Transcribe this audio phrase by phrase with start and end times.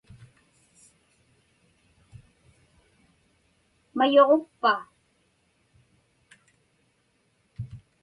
[3.97, 4.73] Mayuġukpa?